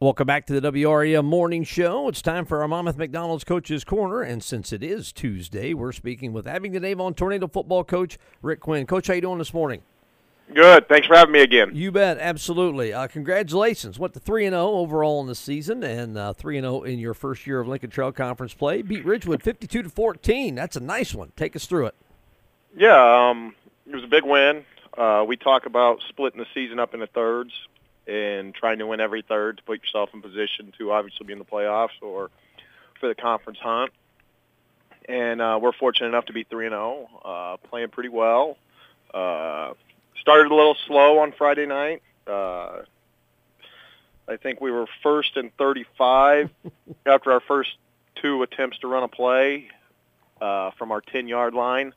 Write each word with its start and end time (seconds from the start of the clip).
Welcome 0.00 0.28
back 0.28 0.46
to 0.46 0.60
the 0.60 0.70
WRAM 0.70 1.24
Morning 1.24 1.64
Show. 1.64 2.06
It's 2.06 2.22
time 2.22 2.44
for 2.44 2.62
our 2.62 2.68
Monmouth 2.68 2.96
McDonald's 2.96 3.42
Coach's 3.42 3.82
Corner, 3.82 4.22
and 4.22 4.44
since 4.44 4.72
it 4.72 4.80
is 4.80 5.10
Tuesday, 5.10 5.74
we're 5.74 5.90
speaking 5.90 6.32
with 6.32 6.46
having 6.46 6.70
the 6.70 6.76
Abingdon 6.76 6.90
Avon 6.92 7.14
Tornado 7.14 7.48
football 7.48 7.82
coach 7.82 8.16
Rick 8.40 8.60
Quinn. 8.60 8.86
Coach, 8.86 9.08
how 9.08 9.14
you 9.14 9.22
doing 9.22 9.38
this 9.38 9.52
morning? 9.52 9.82
Good. 10.54 10.88
Thanks 10.88 11.08
for 11.08 11.16
having 11.16 11.32
me 11.32 11.40
again. 11.40 11.72
You 11.74 11.90
bet. 11.90 12.16
Absolutely. 12.18 12.92
Uh, 12.92 13.08
congratulations. 13.08 13.98
Went 13.98 14.14
to 14.14 14.20
three 14.20 14.46
and 14.46 14.52
zero 14.52 14.68
overall 14.68 15.20
in 15.20 15.26
the 15.26 15.34
season, 15.34 15.82
and 15.82 16.16
uh, 16.16 16.32
three 16.32 16.56
and 16.58 16.64
zero 16.64 16.84
in 16.84 17.00
your 17.00 17.12
first 17.12 17.44
year 17.44 17.58
of 17.58 17.66
Lincoln 17.66 17.90
Trail 17.90 18.12
Conference 18.12 18.54
play. 18.54 18.82
Beat 18.82 19.04
Ridgewood 19.04 19.42
fifty-two 19.42 19.82
to 19.82 19.90
fourteen. 19.90 20.54
That's 20.54 20.76
a 20.76 20.80
nice 20.80 21.12
one. 21.12 21.32
Take 21.34 21.56
us 21.56 21.66
through 21.66 21.86
it. 21.86 21.96
Yeah, 22.76 23.30
um, 23.30 23.52
it 23.84 23.96
was 23.96 24.04
a 24.04 24.08
big 24.08 24.22
win. 24.22 24.64
Uh, 24.96 25.24
we 25.26 25.36
talk 25.36 25.66
about 25.66 25.98
splitting 26.08 26.38
the 26.38 26.46
season 26.54 26.78
up 26.78 26.94
into 26.94 27.08
thirds 27.08 27.50
and 28.08 28.54
trying 28.54 28.78
to 28.78 28.86
win 28.86 29.00
every 29.00 29.22
third 29.22 29.58
to 29.58 29.62
put 29.62 29.82
yourself 29.82 30.10
in 30.14 30.22
position 30.22 30.72
to 30.78 30.92
obviously 30.92 31.26
be 31.26 31.32
in 31.32 31.38
the 31.38 31.44
playoffs 31.44 32.00
or 32.00 32.30
for 32.98 33.08
the 33.08 33.14
conference 33.14 33.58
hunt. 33.60 33.92
And 35.08 35.40
uh, 35.40 35.58
we're 35.60 35.72
fortunate 35.72 36.08
enough 36.08 36.26
to 36.26 36.32
be 36.32 36.44
three 36.44 36.66
and 36.66 36.72
zero, 36.72 37.08
uh, 37.24 37.56
playing 37.68 37.90
pretty 37.90 38.08
well. 38.08 38.56
Uh, 39.12 39.74
started 40.20 40.50
a 40.50 40.54
little 40.54 40.76
slow 40.86 41.18
on 41.20 41.32
Friday 41.32 41.66
night. 41.66 42.02
Uh, 42.26 42.82
I 44.28 44.36
think 44.36 44.60
we 44.60 44.70
were 44.70 44.86
first 45.02 45.36
and 45.36 45.54
35 45.56 46.50
after 47.06 47.32
our 47.32 47.40
first 47.40 47.70
two 48.16 48.42
attempts 48.42 48.78
to 48.80 48.88
run 48.88 49.02
a 49.02 49.08
play 49.08 49.68
uh, 50.40 50.72
from 50.72 50.92
our 50.92 51.00
10-yard 51.00 51.54
line. 51.54 51.94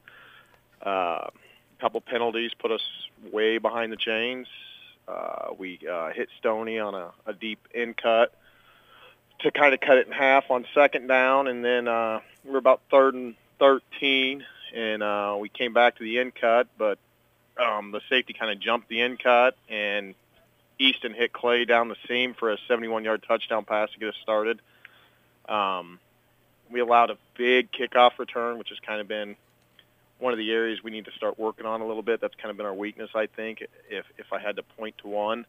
Uh, 0.85 1.27
a 1.27 1.31
couple 1.81 1.99
penalties 2.01 2.51
put 2.57 2.71
us 2.71 2.81
way 3.31 3.57
behind 3.57 3.91
the 3.91 3.97
chains. 3.97 4.47
Uh, 5.07 5.53
we 5.57 5.79
uh, 5.89 6.09
hit 6.11 6.29
Stony 6.39 6.79
on 6.79 6.95
a, 6.95 7.11
a 7.25 7.33
deep 7.33 7.67
in 7.73 7.93
cut 7.93 8.33
to 9.39 9.51
kind 9.51 9.73
of 9.73 9.79
cut 9.79 9.97
it 9.97 10.07
in 10.07 10.13
half 10.13 10.49
on 10.51 10.65
second 10.73 11.07
down, 11.07 11.47
and 11.47 11.65
then 11.65 11.87
uh, 11.87 12.19
we 12.45 12.51
were 12.51 12.57
about 12.57 12.81
third 12.91 13.15
and 13.15 13.35
13, 13.59 14.43
and 14.73 15.03
uh, 15.03 15.37
we 15.39 15.49
came 15.49 15.73
back 15.73 15.97
to 15.97 16.03
the 16.03 16.19
in 16.19 16.31
cut, 16.31 16.67
but 16.77 16.97
um, 17.57 17.91
the 17.91 18.01
safety 18.09 18.33
kind 18.33 18.51
of 18.51 18.59
jumped 18.59 18.87
the 18.89 19.01
in 19.01 19.17
cut, 19.17 19.55
and 19.69 20.15
Easton 20.79 21.13
hit 21.13 21.33
Clay 21.33 21.65
down 21.65 21.89
the 21.89 21.95
seam 22.07 22.33
for 22.33 22.51
a 22.51 22.57
71-yard 22.69 23.23
touchdown 23.27 23.65
pass 23.65 23.91
to 23.91 23.99
get 23.99 24.09
us 24.09 24.15
started. 24.21 24.59
Um, 25.47 25.99
we 26.71 26.79
allowed 26.79 27.09
a 27.09 27.17
big 27.37 27.71
kickoff 27.71 28.17
return, 28.17 28.57
which 28.57 28.69
has 28.69 28.79
kind 28.79 29.01
of 29.01 29.07
been 29.07 29.35
one 30.21 30.33
of 30.33 30.39
the 30.39 30.51
areas 30.51 30.83
we 30.83 30.91
need 30.91 31.05
to 31.05 31.11
start 31.11 31.39
working 31.39 31.65
on 31.65 31.81
a 31.81 31.87
little 31.87 32.03
bit. 32.03 32.21
That's 32.21 32.35
kind 32.35 32.51
of 32.51 32.57
been 32.57 32.65
our 32.65 32.73
weakness, 32.73 33.09
I 33.15 33.27
think. 33.27 33.63
If 33.89 34.05
if 34.17 34.31
I 34.31 34.39
had 34.39 34.55
to 34.57 34.63
point 34.63 34.95
to 34.99 35.07
one, 35.07 35.39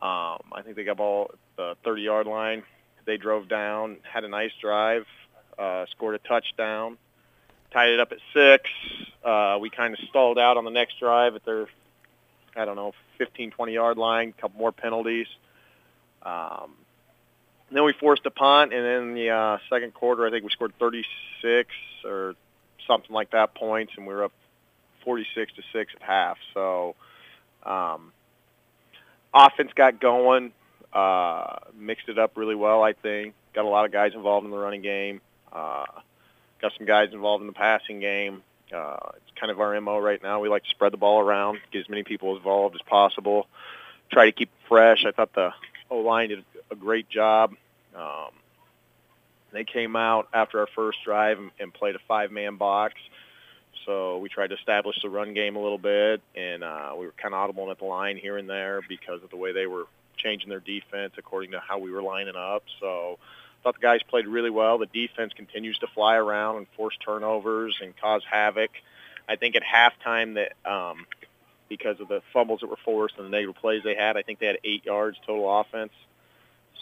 um, 0.00 0.40
I 0.52 0.62
think 0.64 0.76
they 0.76 0.84
got 0.84 0.96
ball 0.96 1.30
the 1.56 1.76
30-yard 1.84 2.26
line. 2.26 2.62
They 3.04 3.18
drove 3.18 3.48
down, 3.48 3.98
had 4.02 4.24
a 4.24 4.28
nice 4.28 4.52
drive, 4.60 5.06
uh, 5.58 5.86
scored 5.90 6.14
a 6.14 6.18
touchdown, 6.18 6.96
tied 7.72 7.90
it 7.90 8.00
up 8.00 8.12
at 8.12 8.18
six. 8.32 8.70
Uh, 9.24 9.58
we 9.60 9.68
kind 9.68 9.94
of 9.94 10.00
stalled 10.08 10.38
out 10.38 10.56
on 10.56 10.64
the 10.64 10.70
next 10.70 10.98
drive 10.98 11.34
at 11.34 11.44
their, 11.44 11.66
I 12.56 12.64
don't 12.64 12.76
know, 12.76 12.92
15, 13.18 13.52
20-yard 13.52 13.98
line. 13.98 14.34
A 14.36 14.40
couple 14.40 14.58
more 14.58 14.72
penalties. 14.72 15.26
Um, 16.22 16.72
then 17.70 17.84
we 17.84 17.92
forced 17.92 18.24
a 18.26 18.30
punt, 18.30 18.72
and 18.72 18.84
then 18.84 19.14
the 19.14 19.30
uh, 19.30 19.58
second 19.68 19.94
quarter, 19.94 20.26
I 20.26 20.30
think 20.30 20.44
we 20.44 20.50
scored 20.50 20.72
36 20.78 21.70
or 22.04 22.34
something 22.86 23.12
like 23.12 23.30
that 23.30 23.54
points, 23.54 23.92
and 23.96 24.06
we 24.06 24.14
were 24.14 24.24
up 24.24 24.32
46 25.04 25.52
to 25.54 25.62
six 25.72 25.92
at 25.94 26.02
half. 26.02 26.38
So 26.54 26.94
um, 27.64 28.12
offense 29.32 29.70
got 29.74 30.00
going, 30.00 30.52
uh, 30.92 31.56
mixed 31.78 32.08
it 32.08 32.18
up 32.18 32.36
really 32.36 32.54
well. 32.54 32.82
I 32.82 32.92
think 32.92 33.34
got 33.54 33.64
a 33.64 33.68
lot 33.68 33.84
of 33.84 33.92
guys 33.92 34.12
involved 34.14 34.44
in 34.44 34.50
the 34.50 34.58
running 34.58 34.82
game. 34.82 35.20
Uh, 35.52 35.86
got 36.60 36.72
some 36.76 36.86
guys 36.86 37.08
involved 37.12 37.40
in 37.40 37.46
the 37.46 37.52
passing 37.52 38.00
game. 38.00 38.42
Uh, 38.74 38.96
it's 39.16 39.38
kind 39.38 39.50
of 39.50 39.60
our 39.60 39.78
mo 39.80 39.98
right 39.98 40.22
now. 40.22 40.40
We 40.40 40.48
like 40.48 40.64
to 40.64 40.70
spread 40.70 40.92
the 40.92 40.96
ball 40.96 41.20
around, 41.20 41.58
get 41.72 41.80
as 41.80 41.88
many 41.88 42.04
people 42.04 42.36
involved 42.36 42.76
as 42.76 42.82
possible, 42.82 43.48
try 44.12 44.26
to 44.26 44.32
keep 44.32 44.50
fresh. 44.68 45.04
I 45.04 45.10
thought 45.10 45.32
the 45.34 45.52
O 45.90 45.98
line 45.98 46.28
did 46.28 46.44
a 46.70 46.76
great 46.76 47.08
job. 47.08 47.54
Um, 47.96 48.30
they 49.52 49.64
came 49.64 49.96
out 49.96 50.28
after 50.32 50.60
our 50.60 50.68
first 50.74 50.98
drive 51.04 51.38
and, 51.38 51.50
and 51.58 51.74
played 51.74 51.96
a 51.96 52.00
five-man 52.06 52.56
box. 52.56 52.94
So 53.86 54.18
we 54.18 54.28
tried 54.28 54.48
to 54.48 54.56
establish 54.56 54.96
the 55.02 55.08
run 55.08 55.34
game 55.34 55.56
a 55.56 55.60
little 55.60 55.78
bit, 55.78 56.20
and 56.34 56.62
uh, 56.62 56.92
we 56.98 57.06
were 57.06 57.14
kind 57.20 57.34
of 57.34 57.40
audible 57.40 57.70
at 57.70 57.78
the 57.78 57.86
line 57.86 58.16
here 58.16 58.36
and 58.36 58.48
there 58.48 58.80
because 58.88 59.22
of 59.22 59.30
the 59.30 59.36
way 59.36 59.52
they 59.52 59.66
were 59.66 59.84
changing 60.16 60.48
their 60.48 60.60
defense 60.60 61.14
according 61.16 61.52
to 61.52 61.60
how 61.60 61.78
we 61.78 61.90
were 61.90 62.02
lining 62.02 62.36
up. 62.36 62.62
So 62.78 63.18
I 63.18 63.62
thought 63.62 63.74
the 63.74 63.80
guys 63.80 64.00
played 64.08 64.26
really 64.26 64.50
well. 64.50 64.78
The 64.78 64.86
defense 64.86 65.32
continues 65.34 65.78
to 65.78 65.86
fly 65.94 66.16
around 66.16 66.58
and 66.58 66.66
force 66.76 66.96
turnovers 67.04 67.78
and 67.82 67.96
cause 67.96 68.22
havoc. 68.30 68.70
I 69.28 69.36
think 69.36 69.56
at 69.56 69.62
halftime 69.62 70.34
that 70.34 70.70
um, 70.70 71.06
because 71.68 72.00
of 72.00 72.08
the 72.08 72.20
fumbles 72.32 72.60
that 72.60 72.68
were 72.68 72.78
forced 72.84 73.16
and 73.16 73.26
the 73.26 73.30
negative 73.30 73.56
plays 73.56 73.82
they 73.82 73.94
had, 73.94 74.16
I 74.16 74.22
think 74.22 74.40
they 74.40 74.46
had 74.46 74.58
eight 74.64 74.84
yards 74.84 75.16
total 75.26 75.60
offense. 75.60 75.92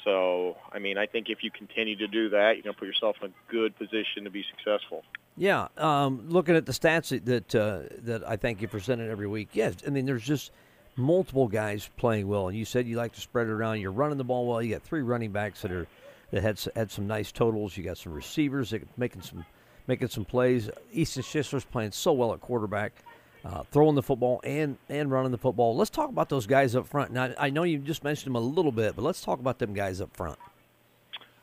So, 0.05 0.57
I 0.73 0.79
mean, 0.79 0.99
I 0.99 1.07
think 1.07 1.29
if 1.29 1.43
you 1.43 1.51
continue 1.51 1.97
to 1.97 2.07
do 2.07 2.31
that, 2.31 2.53
you're 2.55 2.63
going 2.63 2.75
to 2.75 2.79
put 2.79 2.87
yourself 2.87 3.17
in 3.23 3.29
a 3.29 3.53
good 3.53 3.77
position 3.77 4.25
to 4.25 4.31
be 4.31 4.45
successful. 4.51 5.05
Yeah, 5.37 5.69
um, 5.77 6.29
looking 6.29 6.57
at 6.57 6.67
the 6.67 6.73
stats 6.73 7.25
that 7.25 7.55
uh, 7.55 7.81
that 8.03 8.29
I 8.29 8.37
thank 8.37 8.61
you 8.61 8.69
for 8.69 8.81
sending 8.81 9.09
every 9.09 9.29
week, 9.29 9.51
yes, 9.53 9.75
I 9.87 9.91
mean, 9.91 10.05
there's 10.05 10.25
just 10.25 10.51
multiple 10.97 11.47
guys 11.47 11.89
playing 11.97 12.27
well, 12.27 12.49
and 12.49 12.57
you 12.57 12.65
said 12.65 12.87
you 12.87 12.97
like 12.97 13.13
to 13.13 13.21
spread 13.21 13.47
it 13.47 13.51
around. 13.51 13.81
You're 13.81 13.93
running 13.93 14.19
the 14.19 14.25
ball 14.25 14.47
well. 14.49 14.61
You 14.61 14.75
got 14.75 14.83
three 14.83 15.03
running 15.03 15.31
backs 15.31 15.63
that 15.63 15.71
are 15.71 15.87
that 16.33 16.43
had 16.43 16.61
had 16.75 16.91
some 16.91 17.07
nice 17.07 17.31
totals. 17.31 17.77
You 17.77 17.85
got 17.85 17.99
some 17.99 18.13
receivers 18.13 18.71
that 18.71 18.83
making 18.99 19.23
some 19.23 19.47
making 19.87 20.09
some 20.09 20.25
plays. 20.25 20.71
Easton 20.93 21.23
Schistler's 21.23 21.65
playing 21.65 21.93
so 21.93 22.13
well 22.13 22.33
at 22.35 22.41
quarterback 22.41 22.93
uh, 23.45 23.63
throwing 23.71 23.95
the 23.95 24.03
football 24.03 24.41
and 24.45 24.77
and 24.89 25.11
running 25.11 25.33
the 25.33 25.39
football. 25.39 25.77
Let's 25.77 25.91
talk 25.91 26.09
about 26.09 26.29
those 26.29 26.47
guys 26.47 26.75
up 26.75 26.87
front. 26.87 27.13
Now, 27.13 27.33
I 27.39 27.51
know 27.51 27.63
you 27.63 27.79
just 27.79 28.05
mentioned 28.05 28.27
them 28.27 28.37
a 28.37 28.47
little 28.47 28.73
bit, 28.73 28.97
but 28.97 29.03
let's 29.03 29.21
talk 29.21 29.39
about 29.41 29.59
them 29.59 29.75
guys 29.75 30.01
up 30.01 30.17
front. 30.17 30.39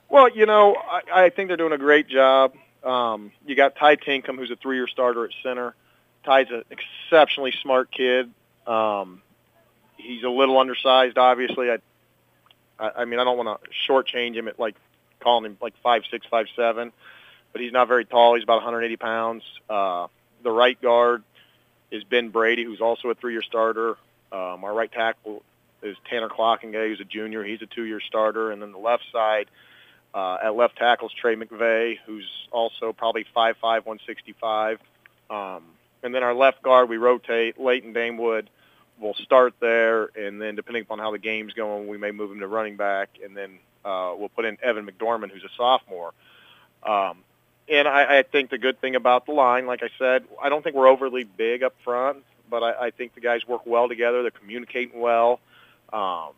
Well, 0.10 0.30
you 0.30 0.46
know, 0.46 0.76
I, 0.76 1.26
I 1.26 1.30
think 1.30 1.48
they're 1.48 1.58
doing 1.58 1.74
a 1.74 1.78
great 1.78 2.08
job. 2.08 2.54
Um, 2.84 3.32
you 3.46 3.56
got 3.56 3.76
Ty 3.76 3.98
Tinkham, 3.98 4.38
who's 4.38 4.52
a 4.52 4.56
three-year 4.56 4.88
starter 4.88 5.26
at 5.26 5.32
center. 5.42 5.74
Ty's 6.24 6.48
an 6.52 6.64
exceptionally 6.70 7.54
smart 7.62 7.92
kid. 7.92 8.32
Um, 8.68 9.22
he's 9.98 10.24
a 10.24 10.30
little 10.30 10.58
undersized, 10.60 11.18
obviously. 11.18 11.72
I, 11.72 11.78
I, 12.80 12.92
I 12.98 13.06
mean, 13.06 13.20
I 13.20 13.24
don't 13.24 13.38
want 13.38 13.62
to 13.62 13.70
shortchange 13.92 14.36
him 14.36 14.48
at 14.48 14.60
like 14.60 14.76
calling 15.20 15.46
him 15.46 15.58
like 15.62 15.74
five 15.82 16.04
six, 16.12 16.26
five 16.30 16.48
seven, 16.56 16.92
but 17.52 17.62
he's 17.62 17.72
not 17.72 17.88
very 17.88 18.06
tall. 18.06 18.36
He's 18.36 18.44
about 18.44 18.58
180 18.58 18.98
pounds. 18.98 19.44
Uh, 19.70 20.08
the 20.44 20.52
right 20.52 20.80
guard 20.80 21.24
is 21.96 22.04
Ben 22.04 22.30
Brady, 22.30 22.64
who's 22.64 22.82
also 22.82 23.10
a 23.10 23.16
three-year 23.16 23.42
starter. 23.42 23.92
Um, 24.32 24.64
our 24.64 24.74
right 24.74 24.92
tackle 24.92 25.44
is 25.82 25.96
Tanner 26.10 26.30
Clockingay, 26.30 26.90
who's 26.90 27.00
a 27.00 27.06
junior. 27.06 27.44
He's 27.44 27.62
a 27.62 27.68
two-year 27.68 28.02
starter. 28.02 28.52
And 28.52 28.62
then 28.62 28.72
the 28.72 28.78
left 28.78 29.04
side, 29.12 29.48
uh, 30.14 30.38
at 30.44 30.56
left 30.56 30.78
tackle 30.78 31.08
is 31.08 31.14
Trey 31.14 31.36
McVeigh, 31.36 31.98
who's 32.06 32.30
also 32.52 32.92
probably 32.92 33.26
5'5", 33.36 33.56
165. 33.62 34.80
Um, 35.30 35.64
and 36.04 36.14
then 36.14 36.24
our 36.24 36.34
left 36.34 36.62
guard, 36.62 36.90
we 36.90 36.98
rotate. 36.98 37.60
Leighton 37.60 37.94
Damewood 37.94 38.50
will 39.00 39.16
start 39.16 39.54
there, 39.60 40.10
and 40.16 40.42
then 40.42 40.56
depending 40.56 40.84
upon 40.84 41.00
how 41.00 41.12
the 41.12 41.18
game's 41.18 41.54
going, 41.54 41.88
we 41.88 41.98
may 41.98 42.12
move 42.12 42.32
him 42.32 42.40
to 42.40 42.48
running 42.48 42.78
back, 42.78 43.10
and 43.24 43.36
then 43.36 43.60
uh, 43.84 44.14
we'll 44.18 44.30
put 44.30 44.46
in 44.46 44.58
Evan 44.62 44.86
McDormand, 44.86 45.32
who's 45.32 45.44
a 45.44 45.50
sophomore. 45.58 46.14
Um, 46.84 47.18
and 47.70 47.88
I, 47.88 48.20
I 48.20 48.24
think 48.24 48.50
the 48.50 48.58
good 48.58 48.80
thing 48.80 48.96
about 48.96 49.26
the 49.26 49.32
line, 49.32 49.66
like 49.66 49.82
I 49.84 49.90
said, 49.98 50.26
I 50.42 50.50
don't 50.50 50.64
think 50.64 50.76
we're 50.76 50.88
overly 50.88 51.24
big 51.24 51.64
up 51.64 51.74
front, 51.84 52.24
but 52.50 52.64
I, 52.64 52.88
I 52.88 52.92
think 52.92 53.16
the 53.16 53.22
guys 53.22 53.48
work 53.48 53.66
well 53.66 53.88
together. 53.88 54.22
They're 54.22 54.32
communicating 54.32 55.00
well. 55.00 55.40
Um, 55.92 56.32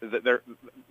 they're 0.00 0.42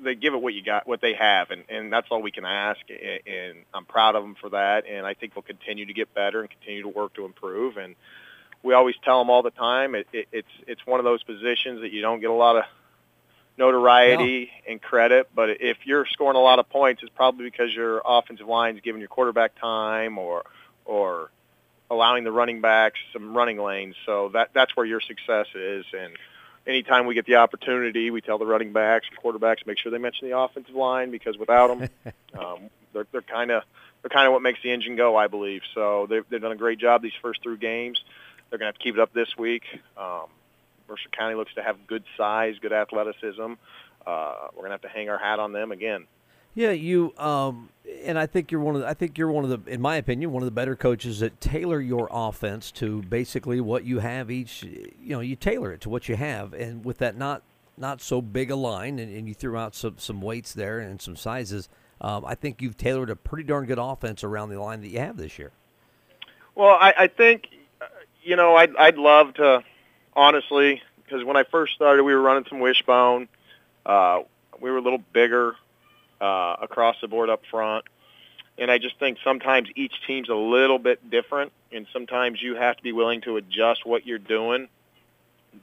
they 0.01 0.15
give 0.15 0.33
it 0.33 0.41
what 0.41 0.53
you 0.53 0.63
got, 0.63 0.87
what 0.87 1.01
they 1.01 1.13
have, 1.13 1.51
and 1.51 1.63
and 1.69 1.91
that's 1.91 2.07
all 2.09 2.21
we 2.21 2.31
can 2.31 2.45
ask. 2.45 2.79
And, 2.89 3.59
I'm 3.73 3.85
proud 3.85 4.15
of 4.15 4.23
them 4.23 4.35
for 4.39 4.49
that. 4.49 4.85
And 4.87 5.05
I 5.05 5.13
think 5.13 5.35
we'll 5.35 5.43
continue 5.43 5.85
to 5.85 5.93
get 5.93 6.13
better 6.13 6.41
and 6.41 6.49
continue 6.49 6.83
to 6.83 6.87
work 6.87 7.13
to 7.15 7.25
improve. 7.25 7.77
And 7.77 7.95
we 8.63 8.73
always 8.73 8.95
tell 9.03 9.19
them 9.19 9.29
all 9.29 9.43
the 9.43 9.51
time, 9.51 9.95
it, 9.95 10.07
it, 10.13 10.27
it's 10.31 10.47
it's 10.67 10.85
one 10.85 10.99
of 10.99 11.03
those 11.03 11.23
positions 11.23 11.81
that 11.81 11.91
you 11.91 12.01
don't 12.01 12.19
get 12.19 12.29
a 12.29 12.33
lot 12.33 12.57
of 12.57 12.63
notoriety 13.61 14.51
no. 14.65 14.71
and 14.71 14.81
credit. 14.81 15.29
But 15.33 15.61
if 15.61 15.77
you're 15.85 16.05
scoring 16.07 16.35
a 16.35 16.41
lot 16.41 16.59
of 16.59 16.69
points, 16.69 17.03
it's 17.03 17.11
probably 17.15 17.45
because 17.45 17.73
your 17.73 18.01
offensive 18.03 18.47
line 18.47 18.75
is 18.75 18.81
giving 18.81 18.99
your 18.99 19.07
quarterback 19.07 19.59
time 19.59 20.17
or 20.17 20.43
or 20.83 21.29
allowing 21.89 22.23
the 22.23 22.31
running 22.31 22.61
backs 22.61 22.99
some 23.13 23.35
running 23.35 23.61
lanes. 23.61 23.95
So 24.05 24.29
that 24.29 24.49
that's 24.53 24.75
where 24.75 24.85
your 24.85 25.01
success 25.01 25.47
is. 25.53 25.85
And 25.97 26.13
anytime 26.65 27.05
we 27.05 27.13
get 27.13 27.25
the 27.25 27.35
opportunity, 27.35 28.09
we 28.09 28.21
tell 28.21 28.39
the 28.39 28.45
running 28.45 28.73
backs 28.73 29.07
quarterbacks 29.23 29.65
make 29.65 29.77
sure 29.77 29.91
they 29.91 29.99
mention 29.99 30.29
the 30.29 30.37
offensive 30.37 30.75
line 30.75 31.11
because 31.11 31.37
without 31.37 31.67
them, 31.67 31.89
um, 32.39 32.69
they're 32.93 33.07
they're 33.11 33.21
kind 33.21 33.51
of 33.51 33.63
they're 34.01 34.09
kind 34.09 34.25
of 34.25 34.33
what 34.33 34.41
makes 34.41 34.59
the 34.63 34.71
engine 34.71 34.95
go, 34.95 35.15
I 35.15 35.27
believe. 35.27 35.61
So 35.75 36.07
they've 36.09 36.25
they've 36.29 36.41
done 36.41 36.51
a 36.51 36.57
great 36.57 36.79
job 36.79 37.03
these 37.03 37.19
first 37.21 37.43
three 37.43 37.57
games. 37.57 38.03
They're 38.49 38.57
going 38.57 38.73
to 38.73 38.73
have 38.73 38.79
to 38.79 38.83
keep 38.83 38.95
it 38.95 38.99
up 38.99 39.13
this 39.13 39.37
week. 39.37 39.63
Um, 39.95 40.25
Mercer 40.87 41.09
County 41.17 41.35
looks 41.35 41.53
to 41.55 41.63
have 41.63 41.87
good 41.87 42.03
size, 42.17 42.55
good 42.61 42.73
athleticism. 42.73 43.53
uh, 44.05 44.33
we're 44.55 44.63
gonna 44.63 44.73
have 44.73 44.81
to 44.81 44.89
hang 44.89 45.09
our 45.09 45.17
hat 45.17 45.39
on 45.39 45.51
them 45.51 45.71
again. 45.71 46.07
Yeah, 46.53 46.71
you 46.71 47.13
um, 47.17 47.69
and 48.03 48.19
I 48.19 48.25
think 48.25 48.51
you're 48.51 48.61
one 48.61 48.75
of 48.75 48.81
the, 48.81 48.87
I 48.87 48.93
think 48.93 49.17
you're 49.17 49.31
one 49.31 49.49
of 49.49 49.49
the 49.49 49.71
in 49.71 49.79
my 49.81 49.95
opinion 49.95 50.31
one 50.31 50.43
of 50.43 50.47
the 50.47 50.51
better 50.51 50.75
coaches 50.75 51.19
that 51.21 51.39
tailor 51.39 51.79
your 51.79 52.09
offense 52.11 52.71
to 52.73 53.01
basically 53.03 53.61
what 53.61 53.85
you 53.85 53.99
have 53.99 54.29
each 54.29 54.63
you 54.63 54.91
know 55.09 55.21
you 55.21 55.35
tailor 55.35 55.71
it 55.71 55.81
to 55.81 55.89
what 55.89 56.09
you 56.09 56.15
have 56.15 56.53
and 56.53 56.83
with 56.83 56.97
that 56.97 57.15
not 57.15 57.41
not 57.77 58.01
so 58.01 58.21
big 58.21 58.51
a 58.51 58.55
line 58.55 58.99
and, 58.99 59.15
and 59.15 59.27
you 59.29 59.33
threw 59.33 59.55
out 59.57 59.75
some 59.75 59.95
some 59.97 60.21
weights 60.21 60.53
there 60.53 60.79
and 60.79 61.01
some 61.01 61.15
sizes 61.15 61.69
um, 62.01 62.25
I 62.25 62.35
think 62.35 62.61
you've 62.61 62.77
tailored 62.77 63.09
a 63.11 63.15
pretty 63.15 63.43
darn 63.43 63.65
good 63.65 63.77
offense 63.79 64.23
around 64.23 64.49
the 64.49 64.59
line 64.59 64.81
that 64.81 64.89
you 64.89 64.99
have 64.99 65.17
this 65.17 65.37
year. 65.37 65.51
Well, 66.55 66.75
I, 66.79 66.93
I 66.97 67.07
think 67.07 67.47
uh, 67.79 67.85
you 68.23 68.35
know 68.35 68.55
I'd 68.55 68.75
I'd 68.75 68.97
love 68.97 69.35
to 69.35 69.63
honestly 70.15 70.81
because 71.03 71.23
when 71.23 71.37
I 71.37 71.43
first 71.43 71.73
started 71.73 72.03
we 72.03 72.13
were 72.13 72.21
running 72.21 72.45
some 72.49 72.59
wishbone 72.59 73.27
uh, 73.85 74.21
we 74.59 74.69
were 74.69 74.77
a 74.77 74.81
little 74.81 75.03
bigger 75.13 75.55
uh, 76.21 76.55
across 76.61 76.95
the 77.01 77.07
board 77.07 77.29
up 77.29 77.41
front. 77.49 77.85
And 78.57 78.69
I 78.69 78.77
just 78.77 78.99
think 78.99 79.17
sometimes 79.23 79.69
each 79.75 79.93
team's 80.05 80.29
a 80.29 80.35
little 80.35 80.77
bit 80.77 81.09
different, 81.09 81.51
and 81.71 81.87
sometimes 81.91 82.41
you 82.41 82.55
have 82.55 82.77
to 82.77 82.83
be 82.83 82.91
willing 82.91 83.21
to 83.21 83.37
adjust 83.37 83.85
what 83.85 84.05
you're 84.05 84.19
doing 84.19 84.67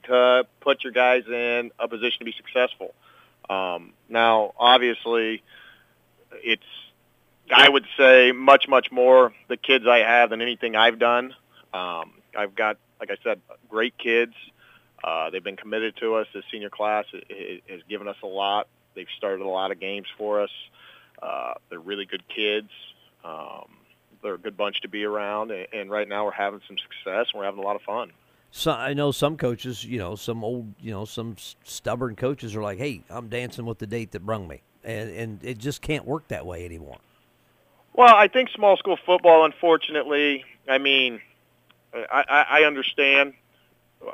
to 0.03 0.45
put 0.59 0.83
your 0.83 0.91
guys 0.91 1.23
in 1.27 1.71
a 1.79 1.87
position 1.87 2.19
to 2.19 2.25
be 2.25 2.33
successful. 2.33 2.93
Um, 3.49 3.93
now, 4.09 4.53
obviously, 4.59 5.41
it's 6.43 6.61
I 7.51 7.67
would 7.67 7.85
say 7.97 8.31
much 8.31 8.67
much 8.67 8.91
more 8.91 9.33
the 9.47 9.57
kids 9.57 9.87
I 9.87 9.99
have 9.99 10.29
than 10.29 10.41
anything 10.41 10.75
I've 10.75 10.99
done. 10.99 11.33
Um, 11.73 12.11
I've 12.37 12.53
got, 12.53 12.77
like 12.99 13.11
I 13.11 13.17
said, 13.23 13.41
great 13.69 13.97
kids. 13.97 14.33
Uh, 15.03 15.29
they've 15.29 15.43
been 15.43 15.55
committed 15.55 15.95
to 15.97 16.15
us. 16.15 16.27
The 16.33 16.43
senior 16.51 16.69
class 16.69 17.05
has 17.13 17.81
given 17.87 18.07
us 18.07 18.17
a 18.23 18.27
lot. 18.27 18.67
They've 18.95 19.07
started 19.17 19.41
a 19.41 19.47
lot 19.47 19.71
of 19.71 19.79
games 19.79 20.07
for 20.17 20.41
us. 20.41 20.51
Uh, 21.21 21.53
they're 21.69 21.79
really 21.79 22.05
good 22.05 22.23
kids. 22.27 22.69
Um, 23.23 23.67
they're 24.21 24.33
a 24.33 24.39
good 24.39 24.57
bunch 24.57 24.81
to 24.81 24.89
be 24.89 25.05
around, 25.05 25.51
and, 25.51 25.67
and 25.71 25.89
right 25.89 26.07
now 26.07 26.25
we're 26.25 26.31
having 26.31 26.61
some 26.67 26.77
success. 26.77 27.27
and 27.31 27.39
We're 27.39 27.45
having 27.45 27.61
a 27.61 27.65
lot 27.65 27.75
of 27.75 27.81
fun. 27.83 28.11
So 28.51 28.71
I 28.71 28.93
know 28.93 29.11
some 29.11 29.37
coaches, 29.37 29.85
you 29.85 29.99
know, 29.99 30.15
some 30.15 30.43
old, 30.43 30.73
you 30.81 30.91
know, 30.91 31.05
some 31.05 31.35
stubborn 31.63 32.15
coaches 32.15 32.55
are 32.55 32.63
like, 32.63 32.79
"Hey, 32.79 33.03
I'm 33.09 33.29
dancing 33.29 33.65
with 33.65 33.77
the 33.77 33.85
date 33.85 34.11
that 34.11 34.25
brung 34.25 34.47
me," 34.47 34.61
and 34.83 35.09
and 35.11 35.43
it 35.43 35.59
just 35.59 35.81
can't 35.81 36.05
work 36.05 36.27
that 36.29 36.45
way 36.45 36.65
anymore. 36.65 36.97
Well, 37.93 38.15
I 38.15 38.27
think 38.27 38.49
small 38.49 38.75
school 38.77 38.97
football, 39.05 39.45
unfortunately, 39.45 40.45
I 40.67 40.79
mean, 40.79 41.21
I, 41.93 42.45
I 42.49 42.63
understand 42.63 43.33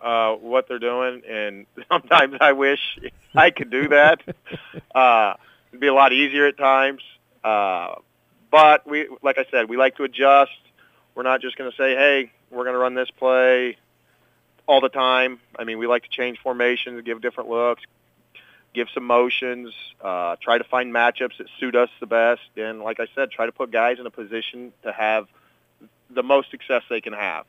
uh, 0.01 0.33
what 0.33 0.67
they're 0.67 0.79
doing, 0.79 1.21
and 1.27 1.65
sometimes 1.89 2.35
I 2.39 2.53
wish 2.53 2.79
I 3.35 3.51
could 3.51 3.69
do 3.69 3.89
that. 3.89 4.21
uh, 4.95 5.33
it'd 5.69 5.79
be 5.79 5.87
a 5.87 5.93
lot 5.93 6.13
easier 6.13 6.47
at 6.47 6.57
times. 6.57 7.01
Uh, 7.43 7.95
but 8.51 8.87
we, 8.87 9.07
like 9.21 9.37
I 9.37 9.45
said, 9.51 9.69
we 9.69 9.77
like 9.77 9.97
to 9.97 10.03
adjust. 10.03 10.51
We're 11.13 11.23
not 11.23 11.41
just 11.41 11.57
going 11.57 11.69
to 11.69 11.77
say, 11.77 11.95
"Hey, 11.95 12.31
we're 12.49 12.63
going 12.63 12.73
to 12.73 12.79
run 12.79 12.95
this 12.95 13.11
play 13.11 13.77
all 14.67 14.81
the 14.81 14.89
time." 14.89 15.39
I 15.57 15.63
mean, 15.63 15.77
we 15.77 15.87
like 15.87 16.03
to 16.03 16.09
change 16.09 16.39
formations, 16.39 17.01
give 17.03 17.21
different 17.21 17.49
looks, 17.49 17.83
give 18.73 18.87
some 18.93 19.05
motions, 19.05 19.73
uh, 20.01 20.35
try 20.41 20.57
to 20.57 20.63
find 20.63 20.93
matchups 20.93 21.37
that 21.37 21.47
suit 21.59 21.75
us 21.75 21.89
the 21.99 22.07
best, 22.07 22.41
and 22.57 22.81
like 22.81 22.99
I 22.99 23.07
said, 23.13 23.31
try 23.31 23.45
to 23.45 23.51
put 23.51 23.71
guys 23.71 23.99
in 23.99 24.05
a 24.05 24.11
position 24.11 24.73
to 24.83 24.91
have 24.91 25.27
the 26.09 26.23
most 26.23 26.51
success 26.51 26.83
they 26.89 27.01
can 27.01 27.13
have. 27.13 27.45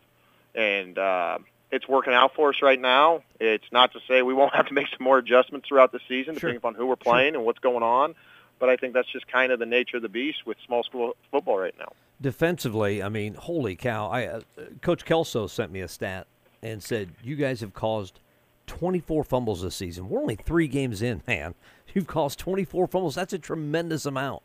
And 0.57 0.99
uh, 0.99 1.39
it's 1.71 1.87
working 1.87 2.13
out 2.13 2.35
for 2.35 2.49
us 2.51 2.63
right 2.63 2.81
now. 2.81 3.23
It's 3.39 3.71
not 3.71 3.93
to 3.93 4.01
say 4.09 4.23
we 4.23 4.35
won't 4.35 4.55
have 4.57 4.67
to 4.67 4.75
make 4.75 4.89
some 4.89 5.05
more 5.05 5.19
adjustments 5.19 5.69
throughout 5.69 5.93
the 5.93 6.01
season, 6.09 6.35
sure. 6.35 6.51
depending 6.51 6.57
upon 6.57 6.75
who 6.75 6.87
we're 6.87 6.97
playing 6.97 7.33
sure. 7.33 7.39
and 7.39 7.47
what's 7.47 7.59
going 7.59 7.83
on. 7.83 8.15
But 8.59 8.71
I 8.71 8.77
think 8.77 8.95
that's 8.95 9.11
just 9.13 9.29
kind 9.29 9.53
of 9.53 9.59
the 9.59 9.67
nature 9.67 9.99
of 9.99 10.03
the 10.03 10.09
beast 10.09 10.47
with 10.47 10.57
small 10.67 10.83
school 10.83 11.15
football 11.31 11.59
right 11.59 11.75
now. 11.79 11.93
Defensively, 12.21 13.03
I 13.03 13.11
mean, 13.11 13.35
holy 13.35 13.77
cow! 13.77 14.09
I 14.09 14.25
uh, 14.25 14.41
Coach 14.81 15.05
Kelso 15.05 15.47
sent 15.47 15.71
me 15.71 15.81
a 15.81 15.89
stat 15.89 16.27
and 16.63 16.83
said 16.83 17.11
you 17.23 17.37
guys 17.37 17.61
have 17.61 17.75
caused 17.75 18.19
24 18.67 19.25
fumbles 19.25 19.61
this 19.61 19.75
season. 19.75 20.09
We're 20.09 20.21
only 20.21 20.37
three 20.37 20.69
games 20.69 21.03
in, 21.03 21.23
man. 21.27 21.55
You've 21.95 22.07
caused 22.07 22.39
24 22.39 22.87
fumbles. 22.87 23.15
That's 23.15 23.33
a 23.33 23.39
tremendous 23.39 24.07
amount. 24.07 24.43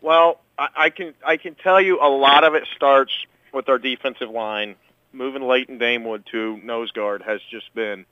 Well, 0.00 0.40
I, 0.58 0.68
I 0.76 0.90
can 0.90 1.14
I 1.26 1.36
can 1.36 1.56
tell 1.56 1.80
you 1.80 2.00
a 2.00 2.08
lot 2.08 2.44
of 2.44 2.54
it 2.54 2.64
starts 2.76 3.12
with 3.52 3.68
our 3.68 3.78
defensive 3.78 4.30
line 4.30 4.76
moving 5.12 5.42
Leighton 5.42 5.78
Damewood 5.78 6.26
to 6.32 6.58
nose 6.58 6.90
guard 6.90 7.22
has 7.22 7.40
just 7.50 7.72
been 7.74 8.06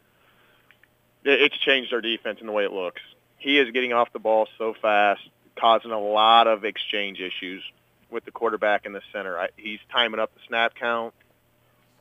it's 1.25 1.57
changed 1.59 1.93
our 1.93 2.01
defense 2.01 2.39
in 2.41 2.47
the 2.47 2.53
way 2.53 2.65
it 2.65 2.73
looks. 2.73 3.03
He 3.37 3.59
is 3.59 3.71
getting 3.73 3.93
off 3.93 4.13
the 4.13 4.19
ball 4.19 4.49
so 4.59 4.75
fast, 4.81 5.21
causing 5.59 5.91
a 5.91 6.01
lot 6.01 6.47
of 6.47 6.65
exchange 6.65 7.21
issues 7.21 7.63
with 8.11 8.25
the 8.25 8.31
quarterback 8.31 8.87
in 8.87 8.93
the 8.93 9.03
center. 9.13 9.39
I, 9.39 9.49
he's 9.57 9.81
timing 9.93 10.21
up 10.21 10.33
the 10.35 10.41
snap 10.49 10.75
count. 10.75 11.15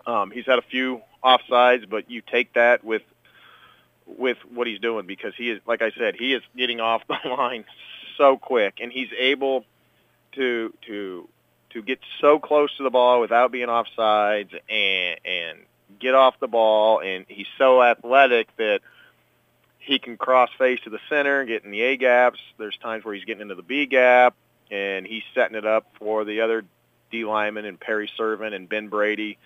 Um, 0.06 0.32
he's 0.32 0.46
had 0.46 0.60
a 0.60 0.64
few 0.64 1.02
offsides, 1.24 1.90
but 1.90 2.10
you 2.10 2.22
take 2.22 2.54
that 2.54 2.84
with 2.84 3.04
with 4.06 4.38
what 4.52 4.66
he's 4.66 4.80
doing 4.80 5.06
because 5.06 5.34
he 5.38 5.52
is, 5.52 5.62
like 5.68 5.84
I 5.84 5.92
said, 5.92 6.16
he 6.18 6.34
is 6.34 6.42
getting 6.58 6.80
off 6.80 7.04
the 7.08 7.30
line 7.30 7.66
so 8.18 8.38
quick, 8.38 8.80
and 8.82 8.92
he's 8.92 9.10
able 9.18 9.66
to 10.34 10.74
to 10.88 11.28
to 11.72 11.82
get 11.82 12.00
so 12.20 12.40
close 12.40 12.76
to 12.78 12.84
the 12.84 12.90
ball 12.90 13.22
without 13.22 13.52
being 13.52 13.68
offsides 13.68 14.54
and 14.70 15.20
and 15.26 15.60
get 16.00 16.16
off 16.16 16.40
the 16.40 16.48
ball 16.48 17.02
and 17.02 17.26
he's 17.28 17.48
so 17.58 17.82
athletic 17.82 18.56
that 18.58 18.82
he 19.80 19.98
can 19.98 20.18
cross 20.18 20.50
face 20.58 20.80
to 20.82 20.90
the 20.90 21.00
center, 21.10 21.46
get 21.46 21.64
in 21.64 21.72
the 21.72 21.82
A 21.82 21.98
gaps. 21.98 22.40
There's 22.58 22.78
times 22.78 23.04
where 23.04 23.16
he's 23.16 23.26
getting 23.26 23.42
into 23.42 23.56
the 23.56 23.64
B 23.64 23.86
gap 23.86 24.36
and 24.70 25.06
he's 25.06 25.24
setting 25.34 25.58
it 25.58 25.66
up 25.66 25.88
for 25.98 26.26
the 26.26 26.42
other 26.42 26.64
D 27.10 27.26
lineman 27.26 27.66
and 27.66 27.80
Perry 27.80 28.10
Servant 28.16 28.54
and 28.54 28.70
Ben 28.70 28.88
Brady. 28.88 29.38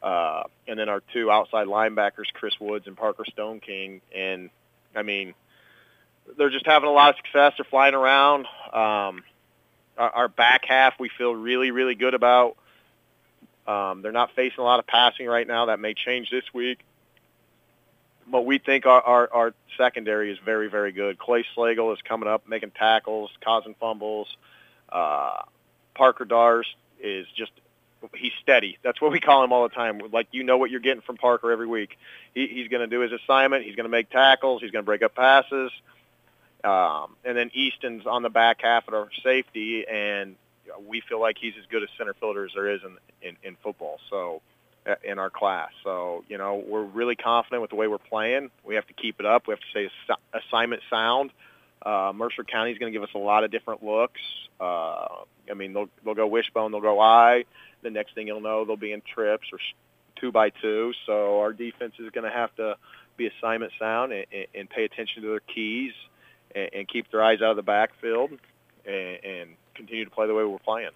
Uh, 0.00 0.44
and 0.68 0.78
then 0.78 0.88
our 0.88 1.02
two 1.12 1.30
outside 1.30 1.66
linebackers, 1.66 2.32
Chris 2.32 2.54
Woods 2.60 2.86
and 2.86 2.96
Parker 2.96 3.24
Stone 3.24 3.60
King. 3.60 4.00
And 4.14 4.50
I 4.94 5.02
mean, 5.02 5.34
they're 6.36 6.50
just 6.50 6.66
having 6.66 6.88
a 6.88 6.92
lot 6.92 7.10
of 7.10 7.16
success. 7.16 7.54
They're 7.56 7.64
flying 7.64 7.94
around. 7.94 8.46
Um, 8.72 9.24
our, 9.98 10.10
our 10.10 10.28
back 10.28 10.64
half 10.64 10.98
we 10.98 11.10
feel 11.16 11.34
really, 11.34 11.70
really 11.70 11.94
good 11.94 12.14
about. 12.14 12.56
Um, 13.66 14.00
they're 14.00 14.12
not 14.12 14.30
facing 14.34 14.60
a 14.60 14.64
lot 14.64 14.78
of 14.78 14.86
passing 14.86 15.26
right 15.26 15.46
now. 15.46 15.66
That 15.66 15.78
may 15.80 15.94
change 15.94 16.30
this 16.30 16.44
week. 16.54 16.80
But 18.30 18.44
we 18.44 18.58
think 18.58 18.86
our, 18.86 19.00
our, 19.00 19.32
our 19.32 19.54
secondary 19.76 20.30
is 20.30 20.38
very, 20.44 20.68
very 20.68 20.92
good. 20.92 21.18
Clay 21.18 21.44
Slagle 21.56 21.92
is 21.94 22.02
coming 22.02 22.28
up, 22.28 22.46
making 22.46 22.72
tackles, 22.72 23.30
causing 23.42 23.74
fumbles. 23.74 24.28
Uh, 24.88 25.42
Parker 25.94 26.24
Dars 26.24 26.66
is 27.00 27.26
just 27.36 27.52
he's 28.14 28.32
steady. 28.42 28.78
That's 28.82 29.00
what 29.00 29.12
we 29.12 29.20
call 29.20 29.42
him 29.44 29.52
all 29.52 29.68
the 29.68 29.74
time. 29.74 30.00
Like 30.12 30.28
you 30.30 30.44
know 30.44 30.56
what 30.56 30.70
you're 30.70 30.80
getting 30.80 31.02
from 31.02 31.16
Parker 31.16 31.50
every 31.50 31.66
week. 31.66 31.98
He, 32.34 32.46
he's 32.46 32.68
going 32.68 32.80
to 32.80 32.86
do 32.86 33.00
his 33.00 33.12
assignment. 33.12 33.64
He's 33.64 33.76
going 33.76 33.84
to 33.84 33.90
make 33.90 34.10
tackles. 34.10 34.62
He's 34.62 34.70
going 34.70 34.84
to 34.84 34.86
break 34.86 35.02
up 35.02 35.14
passes. 35.14 35.72
Um, 36.64 37.16
and 37.24 37.36
then 37.36 37.50
Easton's 37.54 38.06
on 38.06 38.22
the 38.22 38.30
back 38.30 38.62
half 38.62 38.88
of 38.88 38.94
our 38.94 39.08
safety, 39.22 39.86
and 39.88 40.36
we 40.86 41.00
feel 41.00 41.20
like 41.20 41.36
he's 41.38 41.54
as 41.58 41.64
good 41.70 41.82
a 41.82 41.86
center 41.96 42.14
fielder 42.14 42.44
as 42.44 42.52
there 42.54 42.68
is 42.68 42.80
in, 42.82 42.96
in, 43.28 43.36
in 43.42 43.56
football. 43.62 43.98
So 44.10 44.42
uh, 44.88 44.94
in 45.04 45.18
our 45.18 45.28
class. 45.28 45.70
So, 45.84 46.24
you 46.28 46.38
know, 46.38 46.62
we're 46.66 46.84
really 46.84 47.16
confident 47.16 47.60
with 47.60 47.70
the 47.70 47.76
way 47.76 47.88
we're 47.88 47.98
playing. 47.98 48.50
We 48.64 48.76
have 48.76 48.86
to 48.86 48.94
keep 48.94 49.20
it 49.20 49.26
up. 49.26 49.46
We 49.46 49.52
have 49.52 49.60
to 49.60 49.66
stay 49.70 49.90
assignment 50.32 50.82
sound. 50.88 51.30
Uh, 51.84 52.12
Mercer 52.14 52.42
County 52.42 52.72
is 52.72 52.78
going 52.78 52.90
to 52.90 52.98
give 52.98 53.06
us 53.06 53.14
a 53.14 53.18
lot 53.18 53.44
of 53.44 53.50
different 53.50 53.82
looks. 53.82 54.20
Uh, 54.58 55.06
I 55.50 55.54
mean, 55.54 55.74
they'll, 55.74 55.88
they'll 56.04 56.14
go 56.14 56.26
wishbone, 56.26 56.72
they'll 56.72 56.80
go 56.80 57.00
eye. 57.00 57.44
The 57.82 57.90
next 57.90 58.14
thing 58.14 58.28
you'll 58.28 58.40
know, 58.40 58.64
they'll 58.64 58.76
be 58.76 58.92
in 58.92 59.02
trips 59.02 59.48
or 59.52 59.58
two 60.16 60.32
by 60.32 60.50
two. 60.50 60.92
So 61.06 61.40
our 61.40 61.52
defense 61.52 61.94
is 61.98 62.10
going 62.10 62.24
to 62.24 62.34
have 62.34 62.54
to 62.56 62.76
be 63.16 63.26
assignment 63.26 63.72
sound 63.78 64.12
and, 64.12 64.26
and 64.54 64.70
pay 64.70 64.84
attention 64.84 65.22
to 65.22 65.28
their 65.28 65.40
keys 65.40 65.92
and, 66.54 66.70
and 66.72 66.88
keep 66.88 67.10
their 67.10 67.22
eyes 67.22 67.40
out 67.42 67.50
of 67.50 67.56
the 67.56 67.62
backfield 67.62 68.30
and, 68.84 69.24
and 69.24 69.50
continue 69.74 70.04
to 70.04 70.10
play 70.10 70.26
the 70.26 70.34
way 70.34 70.44
we're 70.44 70.58
playing. 70.58 70.90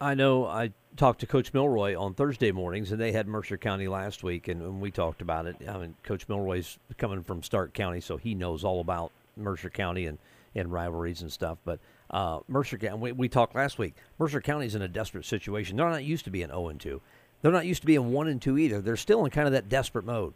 I 0.00 0.14
know 0.14 0.46
I 0.46 0.72
talked 0.96 1.20
to 1.20 1.26
Coach 1.26 1.52
Milroy 1.52 1.98
on 1.98 2.14
Thursday 2.14 2.52
mornings, 2.52 2.92
and 2.92 3.00
they 3.00 3.12
had 3.12 3.26
Mercer 3.26 3.56
County 3.56 3.88
last 3.88 4.22
week, 4.22 4.48
and, 4.48 4.62
and 4.62 4.80
we 4.80 4.90
talked 4.90 5.22
about 5.22 5.46
it. 5.46 5.56
I 5.68 5.78
mean, 5.78 5.94
Coach 6.02 6.28
Milroy's 6.28 6.78
coming 6.98 7.22
from 7.22 7.42
Stark 7.42 7.72
County, 7.72 8.00
so 8.00 8.16
he 8.16 8.34
knows 8.34 8.64
all 8.64 8.80
about 8.80 9.10
Mercer 9.36 9.70
County 9.70 10.06
and, 10.06 10.18
and 10.54 10.70
rivalries 10.70 11.22
and 11.22 11.32
stuff. 11.32 11.58
But 11.64 11.80
uh, 12.10 12.40
Mercer 12.48 12.78
County, 12.78 12.98
we, 12.98 13.12
we 13.12 13.28
talked 13.28 13.54
last 13.54 13.78
week. 13.78 13.94
Mercer 14.18 14.40
County's 14.40 14.74
in 14.74 14.82
a 14.82 14.88
desperate 14.88 15.24
situation. 15.24 15.76
They're 15.76 15.90
not 15.90 16.04
used 16.04 16.24
to 16.26 16.30
being 16.30 16.48
0 16.48 16.68
and 16.68 16.80
2. 16.80 17.00
They're 17.42 17.52
not 17.52 17.66
used 17.66 17.82
to 17.82 17.86
being 17.86 18.12
1 18.12 18.28
and 18.28 18.42
2 18.42 18.58
either. 18.58 18.80
They're 18.80 18.96
still 18.96 19.24
in 19.24 19.30
kind 19.30 19.46
of 19.46 19.52
that 19.52 19.68
desperate 19.68 20.04
mode. 20.04 20.34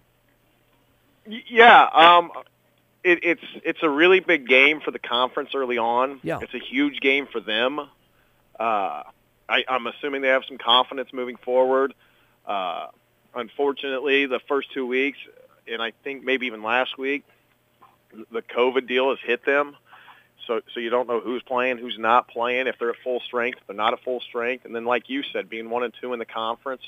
Yeah, 1.27 1.89
um, 1.93 2.33
it, 3.05 3.21
it's 3.23 3.43
it's 3.65 3.83
a 3.83 3.89
really 3.89 4.21
big 4.21 4.47
game 4.47 4.81
for 4.81 4.91
the 4.91 4.99
conference 4.99 5.51
early 5.55 5.79
on. 5.79 6.21
Yeah. 6.23 6.39
It's 6.41 6.55
a 6.55 6.59
huge 6.59 7.01
game 7.01 7.27
for 7.27 7.41
them. 7.41 7.79
Uh, 7.79 9.03
I, 9.49 9.65
I'm 9.69 9.87
assuming 9.87 10.23
they 10.23 10.29
have 10.29 10.45
some 10.47 10.59
confidence 10.59 11.13
moving 11.13 11.37
forward. 11.37 11.95
Uh, 12.47 12.89
unfortunately, 13.35 14.27
the 14.27 14.41
first 14.49 14.73
two 14.73 14.87
weeks, 14.87 15.19
and 15.67 15.83
I 15.83 15.93
think 16.05 16.25
maybe 16.25 16.47
even 16.47 16.63
last 16.63 16.97
week, 16.97 17.25
the 18.31 18.43
COVID 18.43 18.87
deal 18.87 19.11
has 19.11 19.19
hit 19.25 19.45
them. 19.45 19.77
So, 20.47 20.61
so 20.75 20.81
you 20.81 20.91
don't 20.91 21.09
know 21.09 21.21
who's 21.21 21.43
playing, 21.43 21.79
who's 21.79 21.99
not 21.99 22.29
playing, 22.29 22.67
if 22.67 22.77
they're 22.79 22.91
at 22.91 22.97
full 23.05 23.21
strength, 23.21 23.59
if 23.61 23.67
they're 23.69 23.77
not 23.77 23.93
at 23.93 24.03
full 24.03 24.21
strength. 24.21 24.65
And 24.65 24.75
then, 24.75 24.85
like 24.85 25.09
you 25.09 25.23
said, 25.33 25.49
being 25.49 25.71
one 25.71 25.85
and 25.85 25.95
two 26.01 26.13
in 26.13 26.19
the 26.19 26.25
conference, 26.25 26.83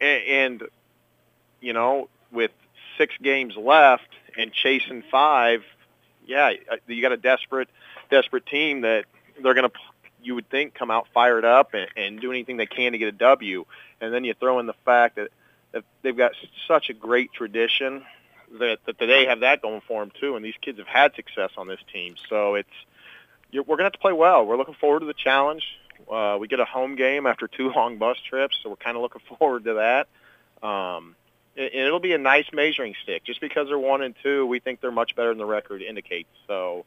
and, 0.00 0.22
and 0.22 0.62
you 1.60 1.72
know, 1.72 2.08
with 2.32 2.52
six 2.96 3.14
games 3.22 3.54
left 3.56 4.08
and 4.36 4.52
chasing 4.52 5.02
five, 5.10 5.62
yeah, 6.26 6.52
you 6.86 7.02
got 7.02 7.12
a 7.12 7.16
desperate, 7.16 7.68
desperate 8.10 8.46
team 8.46 8.82
that 8.82 9.04
they're 9.42 9.54
going 9.54 9.68
to, 9.68 9.76
you 10.22 10.34
would 10.34 10.48
think, 10.48 10.74
come 10.74 10.90
out 10.90 11.06
fired 11.12 11.44
up 11.44 11.74
and, 11.74 11.88
and 11.96 12.20
do 12.20 12.30
anything 12.30 12.56
they 12.56 12.66
can 12.66 12.92
to 12.92 12.98
get 12.98 13.08
a 13.08 13.12
W. 13.12 13.64
And 14.00 14.12
then 14.12 14.24
you 14.24 14.34
throw 14.34 14.58
in 14.58 14.66
the 14.66 14.74
fact 14.84 15.16
that, 15.16 15.28
that 15.72 15.84
they've 16.02 16.16
got 16.16 16.32
such 16.66 16.88
a 16.88 16.94
great 16.94 17.32
tradition 17.32 18.04
that, 18.58 18.78
that 18.86 18.98
they 18.98 19.26
have 19.26 19.40
that 19.40 19.62
going 19.62 19.82
for 19.86 20.02
them 20.02 20.12
too. 20.20 20.36
And 20.36 20.44
these 20.44 20.54
kids 20.60 20.78
have 20.78 20.86
had 20.86 21.14
success 21.14 21.50
on 21.56 21.66
this 21.66 21.80
team, 21.92 22.14
so 22.28 22.54
it's 22.54 22.68
you're, 23.50 23.62
we're 23.62 23.76
going 23.76 23.84
to 23.84 23.84
have 23.84 23.92
to 23.92 23.98
play 23.98 24.12
well. 24.12 24.44
We're 24.44 24.56
looking 24.56 24.74
forward 24.74 25.00
to 25.00 25.06
the 25.06 25.14
challenge. 25.14 25.64
Uh, 26.10 26.36
we 26.40 26.48
get 26.48 26.60
a 26.60 26.64
home 26.64 26.96
game 26.96 27.26
after 27.26 27.48
two 27.48 27.70
long 27.76 27.98
bus 27.98 28.18
trips, 28.28 28.58
so 28.62 28.70
we're 28.70 28.76
kind 28.76 28.96
of 28.96 29.02
looking 29.02 29.22
forward 29.38 29.64
to 29.64 29.74
that. 29.74 30.66
Um, 30.66 31.16
it'll 31.56 32.00
be 32.00 32.12
a 32.12 32.18
nice 32.18 32.46
measuring 32.52 32.94
stick. 33.02 33.24
Just 33.24 33.40
because 33.40 33.68
they're 33.68 33.78
one 33.78 34.02
and 34.02 34.14
two, 34.22 34.46
we 34.46 34.60
think 34.60 34.80
they're 34.80 34.90
much 34.90 35.14
better 35.16 35.28
than 35.28 35.38
the 35.38 35.44
record 35.44 35.82
indicates. 35.82 36.28
So 36.46 36.84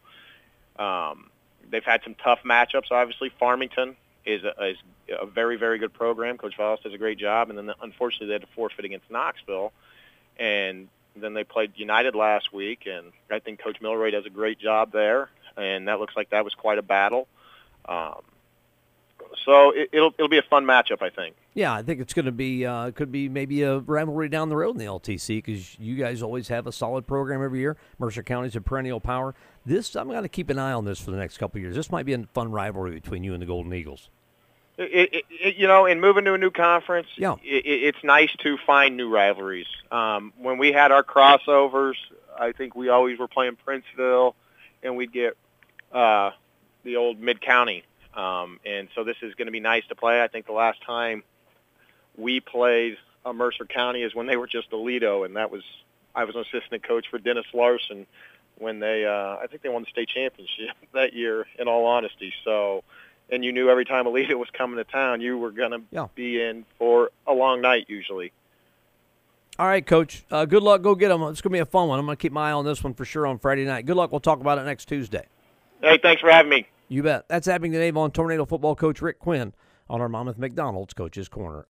um, 0.78 1.30
they've 1.70 1.84
had 1.84 2.02
some 2.04 2.16
tough 2.16 2.40
matchups. 2.44 2.92
Obviously, 2.92 3.32
Farmington 3.40 3.96
is 4.26 4.44
a, 4.44 4.66
is 4.66 4.78
a 5.20 5.26
very, 5.26 5.58
very 5.58 5.80
good 5.80 5.94
program. 5.94 6.38
Coach 6.38 6.58
Vallis 6.58 6.82
does 6.82 6.94
a 6.94 6.98
great 6.98 7.18
job, 7.18 7.50
and 7.50 7.58
then 7.58 7.72
unfortunately 7.82 8.28
they 8.28 8.34
had 8.34 8.42
to 8.42 8.48
forfeit 8.56 8.86
against 8.86 9.10
Knoxville. 9.10 9.72
And 10.38 10.90
then 11.16 11.34
they 11.34 11.44
played 11.44 11.72
United 11.76 12.16
last 12.16 12.54
week, 12.54 12.88
and 12.88 13.12
I 13.32 13.40
think 13.40 13.60
Coach 13.60 13.82
Milroy 13.82 14.12
does 14.12 14.26
a 14.26 14.30
great 14.30 14.60
job 14.60 14.92
there, 14.92 15.30
and 15.56 15.88
that 15.88 16.00
looks 16.00 16.16
like 16.16 16.30
that 16.30 16.44
was 16.44 16.54
quite 16.54 16.78
a 16.78 16.84
battle. 16.84 17.28
Um, 17.88 18.22
so 19.48 19.72
it, 19.74 19.90
will 19.94 20.14
it'll 20.18 20.28
be 20.28 20.38
a 20.38 20.44
fun 20.44 20.66
matchup, 20.66 21.02
I 21.02 21.10
think. 21.10 21.38
Yeah, 21.54 21.74
I 21.74 21.82
think 21.82 22.02
it's 22.02 22.14
going 22.14 22.26
to 22.26 22.34
be 22.34 22.66
uh, 22.66 22.92
could 22.92 23.14
be 23.14 23.30
maybe 23.30 23.64
a 23.64 23.80
rivalry 23.80 24.28
down 24.28 24.50
the 24.50 24.58
road 24.58 24.72
in 24.72 24.78
the 24.78 24.86
LTC 24.86 25.38
because 25.38 25.80
you 25.80 25.96
guys 25.96 26.22
always 26.22 26.50
have 26.50 26.68
a 26.68 26.72
solid 26.74 27.08
program 27.08 27.42
every 27.42 27.60
year. 27.60 27.78
Mercer 27.98 28.24
County's 28.24 28.58
a 28.58 28.62
perennial 28.62 29.00
power. 29.00 29.36
This 29.66 29.96
I'm 29.96 30.10
going 30.10 30.22
to 30.24 30.30
keep 30.30 30.50
an 30.50 30.60
eye 30.60 30.74
on 30.74 30.84
this 30.84 31.00
for 31.00 31.12
the 31.12 31.18
next 31.18 31.38
couple 31.38 31.60
of 31.60 31.62
years. 31.62 31.78
This 31.78 31.90
might 31.90 32.06
be 32.06 32.12
a 32.12 32.24
fun 32.34 32.52
rivalry 32.52 32.92
between 32.92 33.24
you 33.24 33.32
and 33.34 33.42
the 33.42 33.46
Golden 33.46 33.74
Eagles. 33.74 34.10
It, 34.78 35.26
it, 35.32 35.56
you 35.56 35.66
know, 35.66 35.86
in 35.86 36.02
moving 36.02 36.26
to 36.26 36.34
a 36.34 36.38
new 36.38 36.52
conference, 36.52 37.08
yeah. 37.16 37.36
It, 37.42 37.66
it's 37.66 38.04
nice 38.04 38.30
to 38.44 38.58
find 38.68 38.98
new 38.98 39.10
rivalries. 39.10 39.66
Um, 39.92 40.34
when 40.38 40.58
we 40.58 40.74
had 40.74 40.92
our 40.92 41.04
crossovers, 41.04 41.96
I 42.38 42.52
think 42.52 42.76
we 42.76 42.90
always 42.90 43.18
were 43.18 43.30
playing 43.30 43.58
Princeville, 43.66 44.34
and 44.84 44.98
we'd 44.98 45.14
get 45.14 45.38
uh, 45.94 46.32
the 46.84 46.98
old 46.98 47.20
Mid 47.20 47.42
County. 47.42 47.86
Um, 48.14 48.60
and 48.66 48.88
so 48.96 49.04
this 49.04 49.18
is 49.22 49.36
going 49.36 49.48
to 49.48 49.52
be 49.52 49.60
nice 49.60 49.86
to 49.88 49.96
play. 49.96 50.22
I 50.22 50.28
think 50.28 50.46
the 50.46 50.54
last 50.54 50.82
time 50.84 51.24
we 52.18 52.40
played 52.40 52.98
uh, 53.26 53.34
Mercer 53.34 53.66
County 53.66 54.04
is 54.04 54.16
when 54.16 54.28
they 54.28 54.38
were 54.38 54.48
just 54.48 54.72
Aledo, 54.72 55.26
and 55.26 55.36
that 55.36 55.52
was 55.52 55.64
I 56.16 56.24
was 56.24 56.36
an 56.36 56.42
assistant 56.42 56.84
coach 56.84 57.08
for 57.10 57.20
Dennis 57.20 57.46
Larson 57.54 58.08
when 58.58 58.80
they 58.80 59.06
uh, 59.06 59.38
I 59.38 59.48
think 59.50 59.62
they 59.62 59.70
won 59.70 59.84
the 59.84 59.90
state 59.90 60.10
championship 60.10 60.76
that 60.94 61.14
year. 61.14 61.46
In 61.60 61.68
all 61.68 61.86
honesty, 61.86 62.34
so 62.44 62.84
and 63.30 63.44
you 63.44 63.52
knew 63.52 63.70
every 63.70 63.86
time 63.86 64.06
Aledo 64.06 64.36
was 64.36 64.50
coming 64.52 64.78
to 64.78 64.84
town, 64.84 65.22
you 65.22 65.38
were 65.38 65.52
going 65.52 65.72
to 65.72 65.82
yeah. 65.92 66.08
be 66.16 66.42
in 66.42 66.66
for 66.78 67.12
a 67.26 67.34
long 67.34 67.62
night 67.62 67.86
usually. 67.90 68.32
All 69.60 69.66
right, 69.66 69.86
Coach. 69.86 70.24
Uh, 70.30 70.46
good 70.46 70.62
luck. 70.62 70.84
Go 70.84 70.94
get 70.94 71.10
them. 71.10 71.24
It's 71.24 71.42
going 71.42 71.52
to 71.52 71.56
be 71.56 71.60
a 71.60 71.66
fun 71.66 71.88
one. 71.88 72.00
I'm 72.00 72.06
going 72.06 72.16
to 72.16 72.22
keep 72.22 72.32
my 72.32 72.50
eye 72.50 72.54
on 72.54 72.64
this 72.64 72.84
one 72.84 72.94
for 72.94 73.06
sure 73.06 73.26
on 73.26 73.40
Friday 73.40 73.66
night. 73.66 73.88
Good 73.88 73.96
luck. 73.96 74.12
We'll 74.12 74.20
talk 74.20 74.40
about 74.40 74.60
it 74.60 74.64
next 74.66 74.86
Tuesday. 74.86 75.26
Hey, 75.82 75.98
thanks 75.98 76.22
for 76.22 76.30
having 76.30 76.50
me. 76.50 76.68
You 76.90 77.04
bet. 77.04 77.28
That's 77.28 77.48
Abingdon 77.48 77.82
Avon 77.82 78.12
Tornado 78.12 78.46
football 78.46 78.76
coach 78.76 79.02
Rick 79.02 79.20
Quinn 79.20 79.54
on 79.90 80.02
our 80.02 80.08
Monmouth 80.08 80.38
McDonald's 80.38 80.94
Coach's 80.94 81.28
Corner. 81.28 81.66